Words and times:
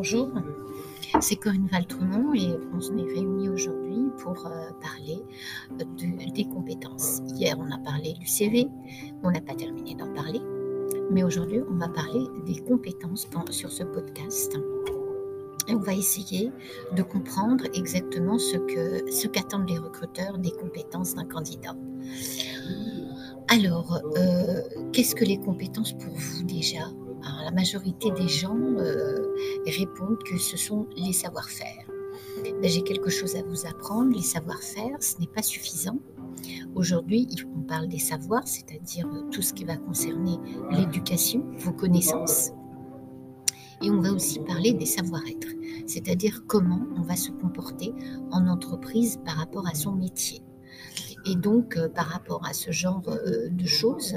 Bonjour, 0.00 0.30
c'est 1.18 1.34
Corinne 1.34 1.66
Valtremont 1.72 2.32
et 2.32 2.56
on 2.72 2.80
s'est 2.80 2.92
réunis 2.92 3.48
aujourd'hui 3.48 4.12
pour 4.18 4.46
euh, 4.46 4.70
parler 4.80 5.18
des 6.36 6.44
compétences. 6.44 7.20
Hier, 7.34 7.56
on 7.58 7.68
a 7.72 7.78
parlé 7.78 8.12
du 8.12 8.24
CV, 8.24 8.68
on 9.24 9.32
n'a 9.32 9.40
pas 9.40 9.56
terminé 9.56 9.96
d'en 9.96 10.14
parler, 10.14 10.40
mais 11.10 11.24
aujourd'hui, 11.24 11.62
on 11.68 11.74
va 11.78 11.88
parler 11.88 12.28
des 12.46 12.60
compétences 12.60 13.26
sur 13.50 13.72
ce 13.72 13.82
podcast. 13.82 14.56
Et 15.66 15.74
on 15.74 15.80
va 15.80 15.94
essayer 15.94 16.52
de 16.94 17.02
comprendre 17.02 17.64
exactement 17.74 18.38
ce 18.38 18.56
que 18.56 19.10
ce 19.10 19.26
qu'attendent 19.26 19.68
les 19.68 19.78
recruteurs 19.78 20.38
des 20.38 20.52
compétences 20.52 21.16
d'un 21.16 21.24
candidat. 21.24 21.74
Alors, 23.48 23.98
euh, 24.16 24.60
qu'est-ce 24.92 25.16
que 25.16 25.24
les 25.24 25.38
compétences 25.38 25.92
pour 25.92 26.14
vous 26.14 26.44
déjà? 26.44 26.88
La 27.44 27.50
majorité 27.50 28.10
des 28.10 28.28
gens 28.28 28.56
euh, 28.56 29.34
répondent 29.66 30.22
que 30.24 30.38
ce 30.38 30.56
sont 30.56 30.86
les 30.96 31.12
savoir-faire. 31.12 31.86
Ben, 32.60 32.70
j'ai 32.70 32.82
quelque 32.82 33.10
chose 33.10 33.36
à 33.36 33.42
vous 33.42 33.66
apprendre. 33.66 34.14
Les 34.14 34.22
savoir-faire, 34.22 35.02
ce 35.02 35.18
n'est 35.18 35.26
pas 35.26 35.42
suffisant. 35.42 35.98
Aujourd'hui, 36.74 37.28
on 37.56 37.62
parle 37.62 37.88
des 37.88 37.98
savoirs, 37.98 38.46
c'est-à-dire 38.46 39.06
euh, 39.06 39.28
tout 39.30 39.42
ce 39.42 39.52
qui 39.52 39.64
va 39.64 39.76
concerner 39.76 40.38
l'éducation, 40.70 41.44
vos 41.58 41.72
connaissances. 41.72 42.52
Et 43.82 43.90
on 43.90 44.00
va 44.00 44.12
aussi 44.12 44.40
parler 44.40 44.72
des 44.72 44.86
savoir-être, 44.86 45.48
c'est-à-dire 45.86 46.42
comment 46.46 46.80
on 46.96 47.02
va 47.02 47.14
se 47.14 47.30
comporter 47.30 47.92
en 48.32 48.48
entreprise 48.48 49.20
par 49.24 49.36
rapport 49.36 49.68
à 49.68 49.74
son 49.74 49.92
métier. 49.92 50.42
Et 51.28 51.36
donc, 51.36 51.76
euh, 51.76 51.88
par 51.88 52.06
rapport 52.06 52.46
à 52.46 52.54
ce 52.54 52.70
genre 52.70 53.02
euh, 53.08 53.48
de 53.50 53.66
choses, 53.66 54.16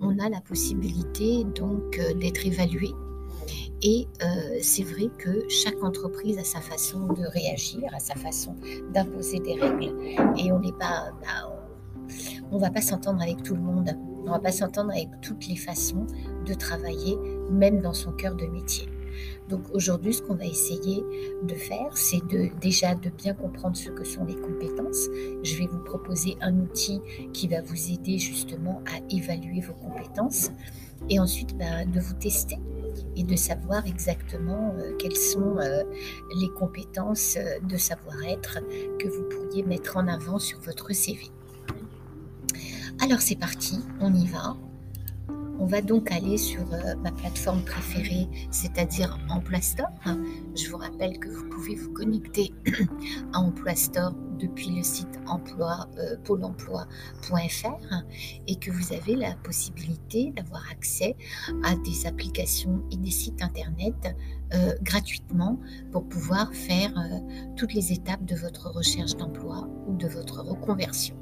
on 0.00 0.18
a 0.18 0.28
la 0.28 0.40
possibilité 0.40 1.44
donc 1.44 1.98
euh, 1.98 2.14
d'être 2.14 2.44
évalué. 2.44 2.90
Et 3.80 4.08
c'est 4.60 4.82
vrai 4.82 5.08
que 5.18 5.48
chaque 5.48 5.80
entreprise 5.84 6.36
a 6.36 6.42
sa 6.42 6.60
façon 6.60 7.06
de 7.06 7.24
réagir, 7.28 7.84
a 7.94 8.00
sa 8.00 8.16
façon 8.16 8.56
d'imposer 8.92 9.38
des 9.38 9.54
règles. 9.54 9.94
Et 10.36 10.50
on 10.50 10.58
n'est 10.58 10.72
pas, 10.72 11.12
bah, 11.20 11.56
on 12.50 12.58
va 12.58 12.70
pas 12.70 12.80
s'entendre 12.80 13.22
avec 13.22 13.44
tout 13.44 13.54
le 13.54 13.60
monde. 13.60 13.96
On 14.26 14.32
va 14.32 14.40
pas 14.40 14.50
s'entendre 14.50 14.90
avec 14.90 15.08
toutes 15.22 15.46
les 15.46 15.54
façons 15.54 16.08
de 16.44 16.54
travailler, 16.54 17.16
même 17.52 17.80
dans 17.80 17.94
son 17.94 18.10
cœur 18.10 18.34
de 18.34 18.46
métier. 18.46 18.88
Donc 19.48 19.62
aujourd'hui, 19.72 20.14
ce 20.14 20.22
qu'on 20.22 20.34
va 20.34 20.46
essayer 20.46 21.04
de 21.42 21.54
faire, 21.54 21.96
c'est 21.96 22.22
déjà 22.60 22.94
de 22.94 23.10
bien 23.10 23.34
comprendre 23.34 23.76
ce 23.76 23.90
que 23.90 24.04
sont 24.04 24.24
les 24.24 24.36
compétences. 24.36 25.08
Je 25.42 25.56
vais 25.56 25.66
vous 25.66 25.80
proposer 25.80 26.36
un 26.40 26.58
outil 26.58 27.00
qui 27.32 27.48
va 27.48 27.60
vous 27.62 27.92
aider 27.92 28.18
justement 28.18 28.82
à 28.86 29.14
évaluer 29.14 29.60
vos 29.60 29.74
compétences 29.74 30.50
et 31.08 31.18
ensuite 31.18 31.56
bah, 31.56 31.84
de 31.84 32.00
vous 32.00 32.14
tester 32.14 32.58
et 33.16 33.22
de 33.22 33.36
savoir 33.36 33.86
exactement 33.86 34.74
euh, 34.78 34.96
quelles 34.98 35.16
sont 35.16 35.58
euh, 35.58 35.82
les 36.36 36.48
compétences 36.48 37.36
euh, 37.36 37.58
de 37.66 37.76
savoir-être 37.76 38.58
que 38.98 39.08
vous 39.08 39.24
pourriez 39.24 39.62
mettre 39.62 39.96
en 39.96 40.08
avant 40.08 40.38
sur 40.38 40.60
votre 40.60 40.92
CV. 40.92 41.26
Alors 43.00 43.20
c'est 43.20 43.36
parti, 43.38 43.78
on 44.00 44.12
y 44.12 44.26
va. 44.26 44.56
On 45.60 45.66
va 45.66 45.80
donc 45.80 46.12
aller 46.12 46.38
sur 46.38 46.62
euh, 46.72 46.94
ma 47.02 47.10
plateforme 47.10 47.62
préférée, 47.62 48.28
c'est-à-dire 48.52 49.18
Emploi 49.28 49.60
Store. 49.60 49.90
Je 50.54 50.70
vous 50.70 50.76
rappelle 50.76 51.18
que 51.18 51.28
vous 51.28 51.48
pouvez 51.48 51.74
vous 51.74 51.92
connecter 51.92 52.54
à 53.32 53.40
Emploi 53.40 53.74
Store 53.74 54.12
depuis 54.38 54.70
le 54.70 54.84
site 54.84 55.18
emploi, 55.26 55.88
euh, 55.98 56.16
emploi.fr 56.42 58.04
et 58.46 58.54
que 58.54 58.70
vous 58.70 58.92
avez 58.92 59.16
la 59.16 59.34
possibilité 59.34 60.32
d'avoir 60.36 60.62
accès 60.70 61.16
à 61.64 61.74
des 61.74 62.06
applications 62.06 62.84
et 62.92 62.96
des 62.96 63.10
sites 63.10 63.42
internet 63.42 64.14
euh, 64.54 64.74
gratuitement 64.82 65.58
pour 65.90 66.08
pouvoir 66.08 66.54
faire 66.54 66.94
toutes 67.56 67.74
les 67.74 67.92
étapes 67.92 68.24
de 68.24 68.36
votre 68.36 68.70
recherche 68.70 69.16
d'emploi 69.16 69.68
ou 69.88 69.96
de 69.96 70.06
votre 70.06 70.40
reconversion. 70.40 71.16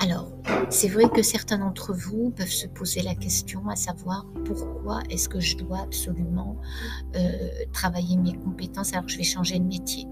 Alors, 0.00 0.32
c'est 0.70 0.88
vrai 0.88 1.04
que 1.08 1.22
certains 1.22 1.58
d'entre 1.58 1.92
vous 1.92 2.30
peuvent 2.30 2.46
se 2.46 2.66
poser 2.66 3.02
la 3.02 3.14
question 3.14 3.68
à 3.68 3.76
savoir 3.76 4.26
pourquoi 4.44 5.02
est-ce 5.10 5.28
que 5.28 5.40
je 5.40 5.56
dois 5.56 5.80
absolument 5.80 6.56
euh, 7.14 7.48
travailler 7.72 8.16
mes 8.16 8.34
compétences 8.34 8.92
alors 8.92 9.06
que 9.06 9.12
je 9.12 9.18
vais 9.18 9.24
changer 9.24 9.58
de 9.58 9.64
métier. 9.64 10.06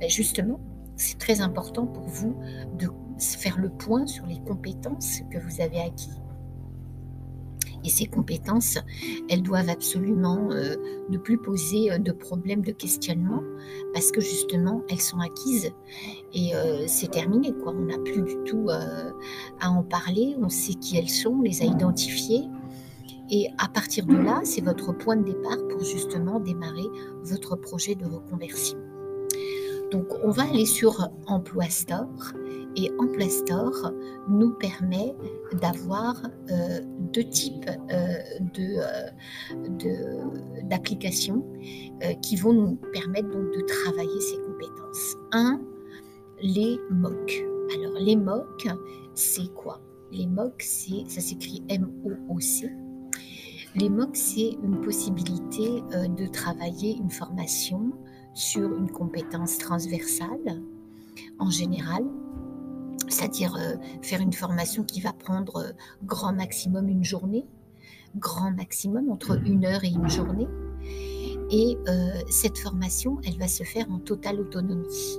Ben, 0.00 0.08
justement, 0.08 0.60
c'est 0.96 1.18
très 1.18 1.40
important 1.40 1.86
pour 1.86 2.06
vous 2.08 2.36
de 2.78 2.90
faire 3.18 3.58
le 3.58 3.68
point 3.68 4.06
sur 4.06 4.26
les 4.26 4.40
compétences 4.40 5.20
que 5.30 5.38
vous 5.38 5.60
avez 5.60 5.80
acquises 5.80 6.20
et 7.84 7.88
ces 7.88 8.06
compétences, 8.06 8.78
elles 9.28 9.42
doivent 9.42 9.68
absolument 9.68 10.48
euh, 10.50 10.76
ne 11.10 11.18
plus 11.18 11.38
poser 11.38 11.92
euh, 11.92 11.98
de 11.98 12.12
problèmes 12.12 12.62
de 12.62 12.72
questionnement 12.72 13.42
parce 13.92 14.10
que 14.10 14.20
justement, 14.20 14.82
elles 14.88 15.00
sont 15.00 15.20
acquises 15.20 15.70
et 16.32 16.54
euh, 16.54 16.84
c'est 16.86 17.10
terminé. 17.10 17.52
Quoi. 17.52 17.74
On 17.76 17.84
n'a 17.84 17.98
plus 17.98 18.22
du 18.22 18.36
tout 18.44 18.68
à 19.60 19.70
en 19.70 19.82
parler, 19.82 20.36
on 20.40 20.48
sait 20.48 20.74
qui 20.74 20.96
elles 20.96 21.10
sont, 21.10 21.36
on 21.38 21.42
les 21.42 21.62
a 21.62 21.66
identifiées. 21.66 22.48
Et 23.30 23.48
à 23.58 23.68
partir 23.68 24.06
de 24.06 24.16
là, 24.16 24.40
c'est 24.44 24.60
votre 24.60 24.92
point 24.92 25.16
de 25.16 25.24
départ 25.24 25.56
pour 25.70 25.82
justement 25.82 26.40
démarrer 26.40 26.86
votre 27.22 27.56
projet 27.56 27.94
de 27.94 28.04
reconversion. 28.04 28.78
Donc, 29.90 30.06
on 30.22 30.30
va 30.30 30.42
aller 30.42 30.66
sur 30.66 31.08
Emploi 31.26 31.68
Store 31.68 32.34
et 32.76 32.90
Emploi 32.98 33.28
Store 33.28 33.92
nous 34.28 34.50
permet 34.50 35.14
d'avoir 35.60 36.14
euh, 36.50 36.80
deux 37.12 37.24
types 37.24 37.68
euh, 37.90 38.16
euh, 38.58 40.30
d'applications 40.64 41.44
qui 42.22 42.36
vont 42.36 42.52
nous 42.52 42.76
permettre 42.92 43.30
donc 43.30 43.52
de 43.52 43.60
travailler 43.66 44.20
ces 44.20 44.36
compétences. 44.36 45.16
Un, 45.32 45.60
les 46.40 46.78
MOOC. 46.90 47.44
Alors 47.74 47.94
les 47.98 48.16
MOOC, 48.16 48.68
c'est 49.14 49.52
quoi? 49.54 49.80
Les 50.12 50.26
MOOC, 50.26 50.62
ça 51.08 51.20
s'écrit 51.20 51.62
M-O-O-C. 51.68 52.70
Les 53.76 53.88
MOOC, 53.88 54.16
c'est 54.16 54.56
une 54.62 54.80
possibilité 54.80 55.82
de 55.92 56.26
travailler 56.26 56.96
une 56.96 57.10
formation 57.10 57.92
sur 58.34 58.72
une 58.76 58.90
compétence 58.90 59.58
transversale 59.58 60.60
en 61.38 61.50
général, 61.50 62.04
c'est-à-dire 63.08 63.54
euh, 63.56 63.76
faire 64.02 64.20
une 64.20 64.32
formation 64.32 64.84
qui 64.84 65.00
va 65.00 65.12
prendre 65.12 65.56
euh, 65.56 65.72
grand 66.04 66.32
maximum 66.32 66.88
une 66.88 67.04
journée, 67.04 67.46
grand 68.16 68.50
maximum 68.50 69.10
entre 69.10 69.40
une 69.46 69.64
heure 69.64 69.84
et 69.84 69.88
une 69.88 70.08
journée. 70.08 70.48
Et 71.50 71.76
euh, 71.88 72.22
cette 72.28 72.58
formation, 72.58 73.18
elle 73.26 73.38
va 73.38 73.48
se 73.48 73.64
faire 73.64 73.90
en 73.90 73.98
totale 73.98 74.40
autonomie. 74.40 75.18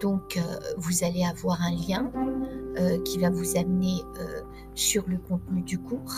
Donc, 0.00 0.40
vous 0.76 1.02
allez 1.02 1.24
avoir 1.24 1.60
un 1.60 1.72
lien 1.72 2.10
qui 3.04 3.18
va 3.18 3.30
vous 3.30 3.58
amener 3.58 4.00
sur 4.76 5.08
le 5.08 5.18
contenu 5.18 5.62
du 5.62 5.78
cours. 5.78 6.14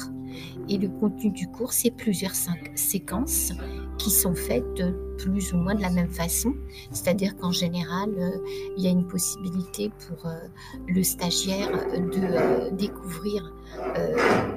Et 0.68 0.76
le 0.76 0.88
contenu 0.88 1.30
du 1.30 1.48
cours, 1.48 1.72
c'est 1.72 1.90
plusieurs 1.90 2.34
séquences 2.74 3.52
qui 3.98 4.10
sont 4.10 4.34
faites 4.34 4.82
plus 5.18 5.52
ou 5.52 5.58
moins 5.58 5.74
de 5.74 5.82
la 5.82 5.90
même 5.90 6.08
façon. 6.08 6.54
C'est-à-dire 6.90 7.36
qu'en 7.36 7.52
général, 7.52 8.10
euh, 8.18 8.30
il 8.76 8.84
y 8.84 8.86
a 8.86 8.90
une 8.90 9.06
possibilité 9.06 9.90
pour 10.06 10.26
euh, 10.26 10.38
le 10.86 11.02
stagiaire 11.02 11.70
de 11.92 12.20
euh, 12.22 12.70
découvrir 12.70 13.52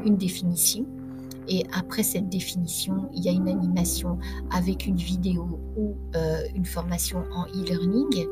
une 0.06 0.18
définition. 0.18 0.86
Et 1.48 1.64
après 1.74 2.04
cette 2.04 2.30
définition, 2.30 3.10
il 3.14 3.24
y 3.24 3.30
a 3.30 3.32
une 3.32 3.48
animation 3.48 4.18
avec 4.52 4.86
une 4.86 4.98
vidéo 4.98 5.60
ou 5.78 5.96
une 6.56 6.66
formation 6.66 7.24
en 7.34 7.46
e-learning. 7.46 8.28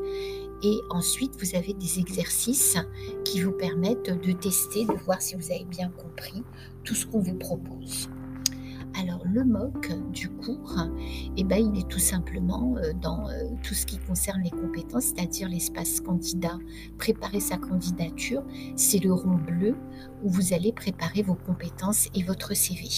Et 0.62 0.78
ensuite, 0.90 1.32
vous 1.38 1.56
avez 1.56 1.72
des 1.74 1.98
exercices 1.98 2.76
qui 3.24 3.40
vous 3.40 3.52
permettent 3.52 4.10
de 4.10 4.32
tester, 4.32 4.84
de 4.84 4.92
voir 5.04 5.20
si 5.20 5.34
vous 5.34 5.50
avez 5.50 5.64
bien 5.64 5.90
compris 5.90 6.42
tout 6.84 6.94
ce 6.94 7.06
qu'on 7.06 7.20
vous 7.20 7.36
propose. 7.36 8.08
Alors 8.98 9.20
le 9.26 9.44
MOOC 9.44 10.10
du 10.10 10.30
cours, 10.30 10.74
eh 11.36 11.44
ben, 11.44 11.58
il 11.58 11.78
est 11.78 11.88
tout 11.88 11.98
simplement 11.98 12.76
euh, 12.78 12.94
dans 12.94 13.28
euh, 13.28 13.44
tout 13.62 13.74
ce 13.74 13.84
qui 13.84 13.98
concerne 13.98 14.40
les 14.42 14.50
compétences, 14.50 15.12
c'est-à-dire 15.14 15.50
l'espace 15.50 16.00
candidat, 16.00 16.58
préparer 16.96 17.40
sa 17.40 17.58
candidature, 17.58 18.42
c'est 18.74 18.98
le 18.98 19.12
rond 19.12 19.36
bleu 19.36 19.76
où 20.22 20.30
vous 20.30 20.54
allez 20.54 20.72
préparer 20.72 21.22
vos 21.22 21.34
compétences 21.34 22.08
et 22.14 22.22
votre 22.22 22.54
CV. 22.54 22.88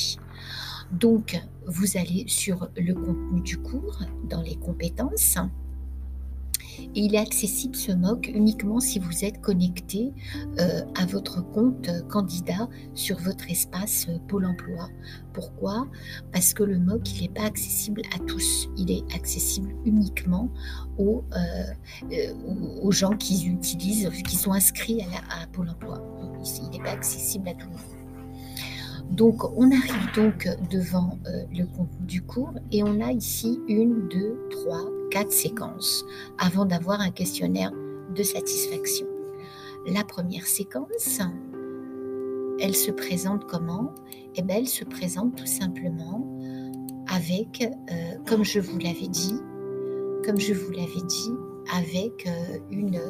Donc 0.93 1.41
vous 1.67 1.97
allez 1.97 2.25
sur 2.29 2.69
le 2.77 2.95
contenu 2.95 3.41
du 3.41 3.59
cours, 3.59 3.99
dans 4.29 4.43
les 4.43 4.57
compétences, 4.57 5.37
et 6.95 7.01
il 7.01 7.15
est 7.15 7.19
accessible 7.19 7.77
ce 7.77 7.93
MOOC 7.93 8.29
uniquement 8.29 8.81
si 8.81 8.99
vous 8.99 9.25
êtes 9.25 9.41
connecté 9.41 10.13
euh, 10.59 10.83
à 10.97 11.07
votre 11.07 11.43
compte 11.51 11.91
candidat 12.09 12.69
sur 12.95 13.19
votre 13.19 13.51
espace 13.51 14.07
euh, 14.09 14.19
Pôle 14.29 14.47
emploi. 14.47 14.89
Pourquoi? 15.33 15.87
Parce 16.33 16.55
que 16.55 16.63
le 16.63 16.79
MOOC, 16.79 17.13
il 17.13 17.23
n'est 17.23 17.29
pas 17.29 17.45
accessible 17.45 18.03
à 18.15 18.19
tous. 18.21 18.69
Il 18.77 18.91
est 18.91 19.05
accessible 19.15 19.75
uniquement 19.85 20.51
aux, 20.99 21.25
euh, 21.37 22.91
gens 22.91 23.17
qui 23.17 23.47
utilisent, 23.47 24.11
qui 24.27 24.37
sont 24.37 24.53
inscrits 24.53 25.03
à, 25.03 25.47
Pôle 25.49 25.71
emploi. 25.71 26.03
il 26.63 26.71
n'est 26.71 26.85
pas 26.85 26.91
accessible 26.91 27.49
à 27.49 27.55
tout. 27.55 27.69
Donc, 29.11 29.43
on 29.57 29.71
arrive 29.71 30.15
donc 30.15 30.49
devant 30.71 31.19
euh, 31.27 31.45
le 31.53 31.65
contenu 31.65 32.07
du 32.07 32.23
cours 32.23 32.53
et 32.73 32.83
on 32.83 33.01
a 33.01 33.13
ici 33.13 33.59
une, 33.67 34.09
deux, 34.09 34.39
trois, 34.51 34.85
quatre 35.11 35.33
séquences 35.33 36.05
avant 36.39 36.67
d'avoir 36.67 37.01
un 37.01 37.11
questionnaire 37.11 37.73
de 38.15 38.23
satisfaction. 38.23 39.07
La 39.87 40.05
première 40.05 40.47
séquence, 40.47 41.21
elle 42.61 42.75
se 42.75 42.91
présente 42.91 43.47
comment? 43.47 43.95
Eh 44.37 44.43
bien, 44.43 44.57
elle 44.59 44.69
se 44.69 44.85
présente 44.85 45.37
tout 45.37 45.47
simplement 45.47 46.27
avec, 47.09 47.63
euh, 47.63 48.19
comme 48.27 48.45
je 48.45 48.61
vous 48.61 48.79
l'avais 48.79 49.09
dit, 49.09 49.37
comme 50.25 50.39
je 50.39 50.53
vous 50.53 50.71
l'avais 50.73 51.07
dit, 51.07 51.33
avec 51.75 52.27
euh, 52.27 52.59
une, 52.71 53.01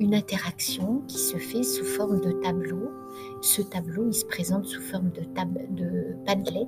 une 0.00 0.14
interaction 0.14 1.02
qui 1.08 1.18
se 1.18 1.36
fait 1.36 1.62
sous 1.62 1.84
forme 1.84 2.20
de 2.20 2.32
tableau. 2.42 2.90
Ce 3.40 3.62
tableau, 3.62 4.08
il 4.08 4.14
se 4.14 4.24
présente 4.24 4.66
sous 4.66 4.82
forme 4.82 5.10
de, 5.10 5.22
table, 5.34 5.66
de 5.70 6.14
padlet 6.26 6.66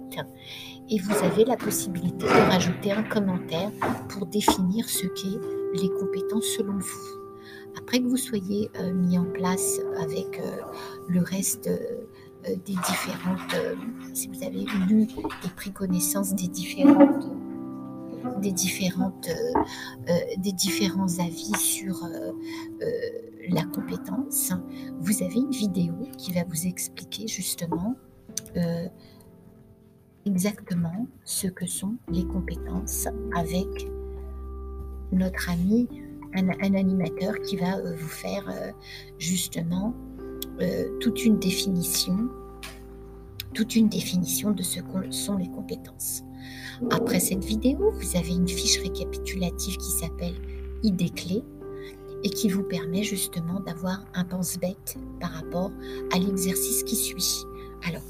et 0.90 0.98
vous 0.98 1.24
avez 1.24 1.44
la 1.44 1.56
possibilité 1.56 2.24
de 2.24 2.50
rajouter 2.50 2.92
un 2.92 3.02
commentaire 3.02 3.70
pour 4.08 4.26
définir 4.26 4.88
ce 4.88 5.06
qu'est 5.06 5.38
les 5.74 5.88
compétences 5.90 6.46
selon 6.56 6.78
vous. 6.78 7.18
Après 7.76 8.00
que 8.00 8.06
vous 8.06 8.16
soyez 8.16 8.70
mis 8.94 9.18
en 9.18 9.24
place 9.24 9.80
avec 10.00 10.40
le 11.08 11.20
reste 11.20 11.68
des 12.44 12.56
différentes, 12.66 13.54
si 14.14 14.28
vous 14.28 14.42
avez 14.42 14.64
lu 14.88 15.06
et 15.44 15.48
pris 15.56 15.70
connaissance 15.72 16.34
des 16.34 16.48
différentes 16.48 17.30
des, 18.38 18.52
différentes, 18.52 19.28
euh, 19.28 19.60
euh, 20.10 20.18
des 20.38 20.52
différents 20.52 21.18
avis 21.18 21.52
sur 21.58 22.04
euh, 22.04 22.32
la 23.48 23.64
compétence, 23.64 24.52
vous 25.00 25.22
avez 25.22 25.36
une 25.36 25.50
vidéo 25.50 25.94
qui 26.16 26.32
va 26.32 26.44
vous 26.44 26.66
expliquer 26.66 27.26
justement 27.26 27.94
exactement 30.26 31.06
ce 31.24 31.46
que 31.46 31.66
sont 31.66 31.96
les 32.10 32.24
compétences 32.24 33.06
avec 33.34 33.88
notre 35.12 35.50
ami, 35.50 35.88
un, 36.34 36.48
un 36.48 36.74
animateur 36.74 37.40
qui 37.40 37.56
va 37.56 37.80
vous 37.80 38.08
faire 38.08 38.74
justement 39.18 39.94
toute 41.00 41.24
une 41.24 41.38
définition, 41.38 42.28
une 43.62 43.88
définition 43.88 44.50
de 44.52 44.62
ce 44.62 44.80
que 44.80 45.10
sont 45.10 45.36
les 45.36 45.48
compétences. 45.48 46.22
Après 46.90 47.20
cette 47.20 47.44
vidéo, 47.44 47.92
vous 47.92 48.16
avez 48.16 48.34
une 48.34 48.48
fiche 48.48 48.80
récapitulative 48.80 49.76
qui 49.76 49.90
s'appelle 49.90 50.34
Idées 50.82 51.10
clés 51.10 51.42
et 52.22 52.30
qui 52.30 52.48
vous 52.48 52.62
permet 52.62 53.02
justement 53.02 53.60
d'avoir 53.60 54.04
un 54.14 54.24
pense-bête 54.24 54.96
par 55.20 55.30
rapport 55.30 55.72
à 56.12 56.18
l'exercice 56.18 56.82
qui 56.84 56.96
suit. 56.96 57.44
Alors, 57.86 58.02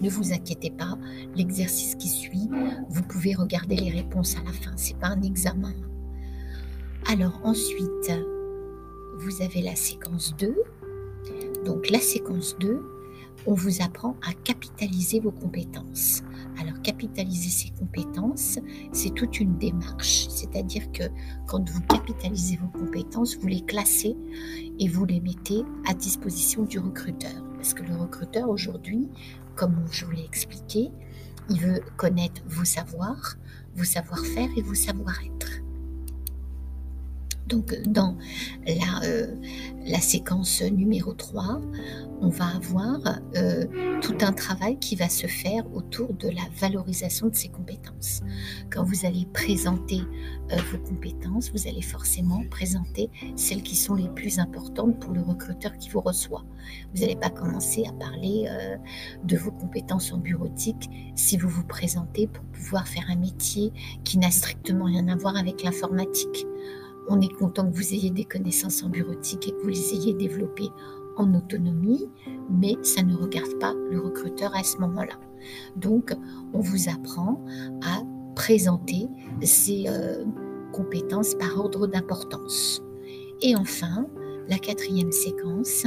ne 0.00 0.08
vous 0.08 0.32
inquiétez 0.32 0.70
pas, 0.70 0.96
l'exercice 1.36 1.94
qui 1.94 2.08
suit, 2.08 2.48
vous 2.88 3.02
pouvez 3.02 3.34
regarder 3.34 3.76
les 3.76 3.90
réponses 3.90 4.36
à 4.36 4.44
la 4.44 4.52
fin, 4.52 4.72
c'est 4.76 4.96
pas 4.96 5.08
un 5.08 5.22
examen. 5.22 5.74
Alors 7.06 7.40
ensuite, 7.44 8.12
vous 9.18 9.42
avez 9.42 9.62
la 9.62 9.76
séquence 9.76 10.34
2. 10.38 10.54
Donc 11.64 11.90
la 11.90 11.98
séquence 11.98 12.56
2, 12.60 12.82
on 13.46 13.54
vous 13.54 13.82
apprend 13.82 14.16
à 14.26 14.32
capitaliser 14.32 15.20
vos 15.20 15.30
compétences. 15.30 16.22
Alors 16.60 16.80
capitaliser 16.82 17.48
ces 17.48 17.70
compétences, 17.70 18.58
c'est 18.92 19.14
toute 19.14 19.40
une 19.40 19.56
démarche. 19.56 20.26
C'est-à-dire 20.28 20.90
que 20.92 21.04
quand 21.46 21.68
vous 21.68 21.80
capitalisez 21.82 22.56
vos 22.56 22.68
compétences, 22.68 23.38
vous 23.38 23.46
les 23.46 23.62
classez 23.62 24.16
et 24.78 24.88
vous 24.88 25.04
les 25.06 25.20
mettez 25.20 25.62
à 25.88 25.94
disposition 25.94 26.64
du 26.64 26.78
recruteur. 26.78 27.44
Parce 27.54 27.74
que 27.74 27.82
le 27.82 27.96
recruteur 27.96 28.48
aujourd'hui, 28.48 29.08
comme 29.56 29.84
je 29.90 30.04
vous 30.04 30.12
l'ai 30.12 30.24
expliqué, 30.24 30.90
il 31.48 31.60
veut 31.60 31.80
connaître 31.96 32.42
vos 32.46 32.64
savoirs, 32.64 33.36
vos 33.74 33.84
savoir-faire 33.84 34.48
et 34.56 34.62
vos 34.62 34.74
savoir-être. 34.74 35.49
Donc 37.50 37.76
dans 37.82 38.16
la, 38.64 39.02
euh, 39.04 39.36
séquence 40.00 40.62
numéro 40.62 41.12
3, 41.12 41.60
on 42.20 42.28
va 42.28 42.46
avoir 42.46 43.00
euh, 43.36 43.66
tout 44.00 44.16
un 44.20 44.32
travail 44.32 44.78
qui 44.78 44.94
va 44.94 45.08
se 45.08 45.26
faire 45.26 45.64
autour 45.74 46.14
de 46.14 46.28
la 46.28 46.42
valorisation 46.58 47.28
de 47.28 47.34
ces 47.34 47.48
compétences. 47.48 48.20
Quand 48.70 48.84
vous 48.84 49.04
allez 49.04 49.26
présenter 49.32 50.00
euh, 50.52 50.56
vos 50.70 50.78
compétences, 50.78 51.50
vous 51.50 51.66
allez 51.66 51.82
forcément 51.82 52.42
présenter 52.50 53.10
celles 53.34 53.62
qui 53.62 53.74
sont 53.74 53.94
les 53.94 54.08
plus 54.08 54.38
importantes 54.38 55.00
pour 55.00 55.12
le 55.12 55.20
recruteur 55.20 55.76
qui 55.76 55.90
vous 55.90 56.00
reçoit. 56.00 56.44
Vous 56.94 57.00
n'allez 57.00 57.16
pas 57.16 57.30
commencer 57.30 57.84
à 57.88 57.92
parler 57.92 58.48
de 59.24 59.36
vos 59.36 59.50
compétences 59.50 60.12
en 60.12 60.18
bureautique 60.18 60.88
si 61.16 61.36
vous 61.36 61.48
vous 61.48 61.64
présentez 61.64 62.26
pour 62.28 62.44
pouvoir 62.44 62.86
faire 62.86 63.04
un 63.08 63.16
métier 63.16 63.72
qui 64.04 64.18
n'a 64.18 64.30
strictement 64.30 64.84
rien 64.84 65.08
à 65.08 65.16
voir 65.16 65.36
avec 65.36 65.62
l'informatique 65.62 66.46
on 67.10 67.20
est 67.20 67.32
content 67.32 67.68
que 67.68 67.76
vous 67.76 67.92
ayez 67.92 68.10
des 68.10 68.24
connaissances 68.24 68.84
en 68.84 68.88
bureautique 68.88 69.48
et 69.48 69.50
que 69.50 69.60
vous 69.62 69.68
les 69.68 69.94
ayez 69.94 70.14
développées 70.14 70.70
en 71.16 71.34
autonomie, 71.34 72.08
mais 72.48 72.76
ça 72.82 73.02
ne 73.02 73.14
regarde 73.16 73.58
pas 73.58 73.74
le 73.90 74.00
recruteur 74.00 74.54
à 74.54 74.62
ce 74.62 74.78
moment-là. 74.78 75.18
Donc, 75.74 76.14
on 76.54 76.60
vous 76.60 76.88
apprend 76.88 77.44
à 77.82 78.02
présenter 78.36 79.08
ces 79.42 79.86
euh, 79.88 80.24
compétences 80.72 81.34
par 81.34 81.58
ordre 81.58 81.88
d'importance. 81.88 82.80
Et 83.42 83.56
enfin, 83.56 84.06
la 84.48 84.58
quatrième 84.58 85.10
séquence, 85.10 85.86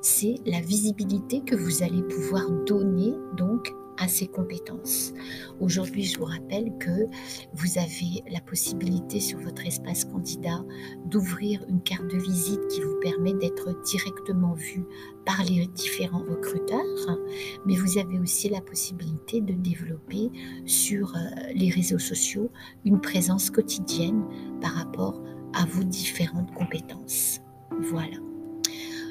c'est 0.00 0.36
la 0.46 0.60
visibilité 0.60 1.40
que 1.40 1.54
vous 1.54 1.82
allez 1.82 2.02
pouvoir 2.02 2.50
donner 2.66 3.14
donc 3.36 3.74
à 3.98 4.08
ses 4.08 4.26
compétences. 4.26 5.12
Aujourd'hui, 5.60 6.04
je 6.04 6.18
vous 6.18 6.24
rappelle 6.24 6.72
que 6.78 7.06
vous 7.54 7.78
avez 7.78 8.22
la 8.30 8.40
possibilité 8.40 9.20
sur 9.20 9.38
votre 9.38 9.66
espace 9.66 10.04
candidat 10.04 10.64
d'ouvrir 11.06 11.64
une 11.68 11.82
carte 11.82 12.08
de 12.08 12.18
visite 12.18 12.60
qui 12.68 12.80
vous 12.80 12.98
permet 13.00 13.34
d'être 13.34 13.80
directement 13.84 14.54
vu 14.54 14.84
par 15.24 15.42
les 15.44 15.66
différents 15.68 16.24
recruteurs, 16.28 17.18
mais 17.66 17.76
vous 17.76 17.98
avez 17.98 18.18
aussi 18.18 18.48
la 18.48 18.60
possibilité 18.60 19.40
de 19.40 19.52
développer 19.52 20.30
sur 20.66 21.14
euh, 21.14 21.20
les 21.54 21.70
réseaux 21.70 21.98
sociaux 21.98 22.50
une 22.84 23.00
présence 23.00 23.50
quotidienne 23.50 24.24
par 24.60 24.72
rapport 24.72 25.22
à 25.54 25.64
vos 25.66 25.84
différentes 25.84 26.52
compétences. 26.54 27.40
Voilà. 27.80 28.16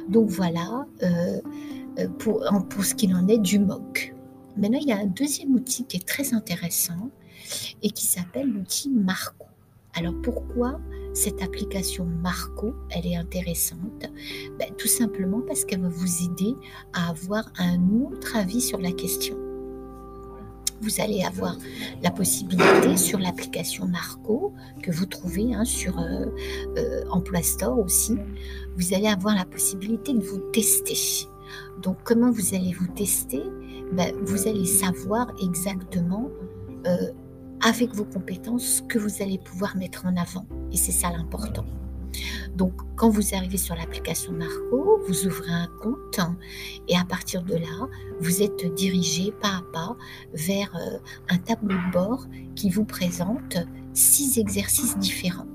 Donc 0.09 0.29
voilà 0.29 0.85
euh, 1.01 1.41
euh, 1.99 2.07
pour, 2.19 2.43
pour 2.69 2.83
ce 2.83 2.95
qu'il 2.95 3.15
en 3.15 3.27
est 3.27 3.37
du 3.37 3.59
MOC. 3.59 4.13
Maintenant, 4.57 4.79
il 4.79 4.87
y 4.87 4.91
a 4.91 4.97
un 4.97 5.07
deuxième 5.07 5.53
outil 5.55 5.85
qui 5.85 5.97
est 5.97 6.07
très 6.07 6.33
intéressant 6.33 7.09
et 7.81 7.89
qui 7.89 8.05
s'appelle 8.05 8.49
l'outil 8.49 8.89
Marco. 8.89 9.47
Alors 9.95 10.13
pourquoi 10.23 10.79
cette 11.13 11.41
application 11.43 12.05
Marco, 12.05 12.73
elle 12.89 13.05
est 13.05 13.15
intéressante? 13.15 14.09
Ben, 14.57 14.69
Tout 14.77 14.87
simplement 14.87 15.41
parce 15.41 15.65
qu'elle 15.65 15.81
va 15.81 15.89
vous 15.89 16.23
aider 16.25 16.55
à 16.93 17.09
avoir 17.09 17.51
un 17.59 17.79
autre 18.01 18.35
avis 18.35 18.61
sur 18.61 18.79
la 18.79 18.91
question. 18.91 19.37
Vous 20.81 20.99
allez 20.99 21.23
avoir 21.23 21.55
la 22.01 22.11
possibilité 22.11 22.97
sur 22.97 23.17
l'application 23.17 23.87
Marco 23.87 24.53
que 24.81 24.91
vous 24.91 25.05
trouvez 25.05 25.53
hein, 25.53 25.63
sur 25.63 25.97
euh, 25.97 26.25
euh, 26.77 27.03
en 27.09 27.21
Play 27.21 27.43
Store 27.43 27.79
aussi. 27.79 28.17
Vous 28.75 28.93
allez 28.93 29.07
avoir 29.07 29.35
la 29.35 29.45
possibilité 29.45 30.13
de 30.13 30.19
vous 30.19 30.39
tester. 30.51 31.27
Donc 31.81 31.97
comment 32.03 32.31
vous 32.31 32.53
allez 32.53 32.73
vous 32.73 32.87
tester? 32.87 33.43
Ben, 33.93 34.13
vous 34.23 34.47
allez 34.47 34.65
savoir 34.65 35.31
exactement 35.41 36.29
euh, 36.85 37.11
avec 37.61 37.93
vos 37.95 38.05
compétences 38.05 38.63
ce 38.63 38.81
que 38.83 38.99
vous 38.99 39.21
allez 39.21 39.37
pouvoir 39.37 39.75
mettre 39.77 40.05
en 40.05 40.15
avant. 40.17 40.45
Et 40.71 40.77
c'est 40.77 40.91
ça 40.91 41.09
l'important. 41.09 41.65
Donc, 42.55 42.73
quand 42.95 43.09
vous 43.09 43.33
arrivez 43.33 43.57
sur 43.57 43.75
l'application 43.75 44.33
Marco, 44.33 45.01
vous 45.07 45.25
ouvrez 45.25 45.51
un 45.51 45.67
compte 45.81 46.19
et 46.87 46.95
à 46.95 47.03
partir 47.03 47.43
de 47.43 47.55
là, 47.55 47.87
vous 48.19 48.41
êtes 48.41 48.73
dirigé 48.75 49.31
pas 49.41 49.57
à 49.57 49.61
pas 49.73 49.97
vers 50.33 50.75
euh, 50.75 50.97
un 51.29 51.37
tableau 51.37 51.75
de 51.75 51.91
bord 51.91 52.27
qui 52.55 52.69
vous 52.69 52.85
présente 52.85 53.57
six 53.93 54.37
exercices 54.37 54.97
différents. 54.97 55.47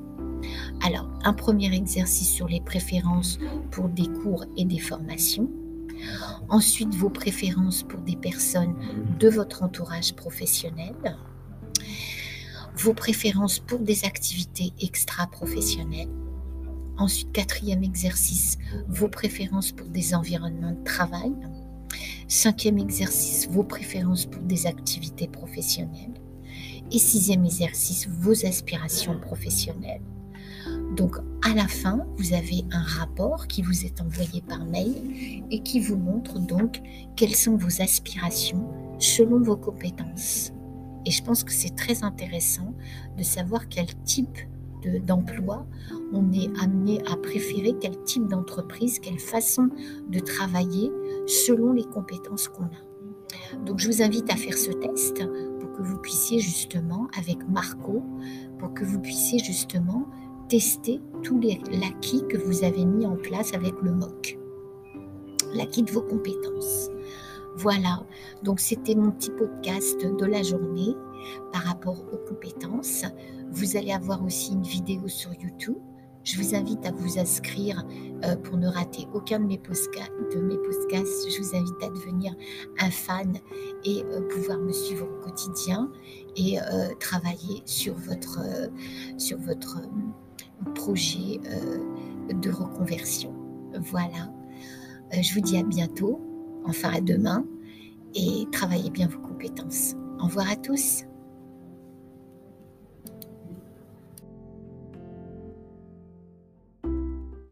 Alors, 0.85 1.09
un 1.25 1.33
premier 1.33 1.75
exercice 1.75 2.33
sur 2.33 2.49
les 2.49 2.61
préférences 2.61 3.39
pour 3.71 3.89
des 3.89 4.07
cours 4.23 4.45
et 4.57 4.65
des 4.65 4.79
formations. 4.79 5.49
Ensuite, 6.49 6.95
vos 6.95 7.11
préférences 7.11 7.83
pour 7.83 8.01
des 8.01 8.17
personnes 8.17 8.75
de 9.19 9.29
votre 9.29 9.63
entourage 9.63 10.15
professionnel. 10.15 10.95
Vos 12.77 12.95
préférences 12.95 13.59
pour 13.59 13.81
des 13.81 14.05
activités 14.05 14.73
extra-professionnelles. 14.81 16.11
Ensuite, 16.97 17.33
quatrième 17.33 17.83
exercice, 17.83 18.59
vos 18.89 19.09
préférences 19.09 19.73
pour 19.73 19.89
des 19.89 20.15
environnements 20.15 20.73
de 20.73 20.85
travail. 20.85 21.33
Cinquième 22.29 22.79
exercice, 22.79 23.49
vos 23.49 23.65
préférences 23.65 24.27
pour 24.27 24.43
des 24.43 24.67
activités 24.67 25.29
professionnelles. 25.29 26.15
Et 26.91 26.99
sixième 26.99 27.45
exercice, 27.45 28.09
vos 28.09 28.47
aspirations 28.47 29.19
professionnelles. 29.19 30.03
Donc 30.97 31.17
à 31.43 31.55
la 31.55 31.69
fin, 31.69 32.07
vous 32.17 32.33
avez 32.33 32.65
un 32.73 32.83
rapport 32.83 33.47
qui 33.47 33.63
vous 33.63 33.85
est 33.85 34.01
envoyé 34.01 34.43
par 34.43 34.65
mail 34.65 35.45
et 35.51 35.61
qui 35.61 35.81
vous 35.81 35.97
montre 35.97 36.39
donc 36.39 36.81
quelles 37.17 37.37
sont 37.37 37.57
vos 37.57 37.83
aspirations 37.83 38.67
selon 38.99 39.41
vos 39.41 39.57
compétences. 39.57 40.53
Et 41.07 41.11
je 41.11 41.23
pense 41.23 41.45
que 41.45 41.53
c'est 41.53 41.75
très 41.75 42.05
intéressant 42.05 42.75
de 43.17 43.23
savoir 43.23 43.69
quel 43.69 43.87
type 44.05 44.39
d'emploi 45.07 45.67
on 46.13 46.33
est 46.33 46.51
amené 46.61 47.01
à 47.11 47.17
préférer, 47.17 47.75
quel 47.81 48.03
type 48.05 48.27
d'entreprise, 48.27 48.99
quelle 48.99 49.19
façon 49.19 49.69
de 50.09 50.19
travailler 50.19 50.91
selon 51.27 51.73
les 51.73 51.85
compétences 51.85 52.49
qu'on 52.49 52.65
a. 52.65 53.59
Donc 53.65 53.79
je 53.79 53.89
vous 53.89 54.03
invite 54.03 54.31
à 54.33 54.37
faire 54.37 54.57
ce 54.57 54.71
test 54.71 55.23
pour 55.61 55.73
que 55.73 55.83
vous 55.83 55.99
puissiez 55.99 56.41
justement, 56.41 57.09
avec 57.17 57.39
Marco, 57.49 58.03
pour 58.59 58.75
que 58.75 58.85
vous 58.85 59.01
puissiez 59.01 59.39
justement 59.39 60.07
tester 60.49 61.01
tous 61.23 61.39
les 61.39 61.61
l'acquis 61.71 62.25
que 62.29 62.39
vous 62.39 62.65
avez 62.65 62.85
mis 62.85 63.07
en 63.07 63.17
place 63.17 63.53
avec 63.55 63.75
le 63.83 63.93
MOC, 63.93 64.39
l'acquis 65.55 65.83
de 65.83 65.91
vos 65.91 66.03
compétences. 66.03 66.91
Voilà, 67.57 68.07
donc 68.43 68.61
c'était 68.61 68.95
mon 68.95 69.11
petit 69.11 69.31
podcast 69.31 70.01
de 70.01 70.25
la 70.25 70.43
journée 70.43 70.95
par 71.53 71.63
rapport 71.63 72.05
aux 72.13 72.29
compétences. 72.29 73.05
Vous 73.51 73.77
allez 73.77 73.93
avoir 73.93 74.25
aussi 74.25 74.53
une 74.53 74.63
vidéo 74.63 75.09
sur 75.09 75.33
YouTube. 75.35 75.79
Je 76.25 76.37
vous 76.37 76.55
invite 76.55 76.85
à 76.87 76.93
vous 76.93 77.19
inscrire 77.19 77.85
euh, 78.25 78.37
pour 78.37 78.59
ne 78.59 78.69
rater 78.69 79.07
aucun 79.15 79.41
de 79.41 79.47
mes, 79.47 79.59
podcasts. 79.59 80.13
De 80.35 80.41
mes 80.41 80.59
podcasts. 80.59 81.31
Je 81.31 81.43
vous 81.43 81.57
invite 81.57 81.83
à 81.83 81.89
devenir 81.89 82.35
un 82.81 82.91
fan 82.91 83.39
et 83.85 84.05
euh, 84.05 84.21
pouvoir 84.29 84.59
me 84.59 84.73
suivre 84.73 85.07
au 85.07 85.25
quotidien 85.25 85.91
et 86.39 86.61
euh, 86.61 86.95
travailler 87.01 87.63
sur 87.67 87.95
votre, 87.95 88.41
sur 89.19 89.39
votre 89.39 89.83
projet 90.75 91.41
de 92.31 92.51
reconversion. 92.51 93.35
Voilà. 93.91 94.33
je 95.13 95.35
vous 95.35 95.41
dis 95.41 95.59
à 95.59 95.63
bientôt 95.63 96.21
enfin 96.69 96.91
à 96.91 97.01
demain, 97.01 97.45
et 98.15 98.47
travaillez 98.53 98.91
bien 98.91 99.09
vos 99.09 99.21
compétences. 99.21 99.95
Au 100.21 100.25
revoir 100.25 100.51
à 100.51 100.57
tous. 100.57 101.08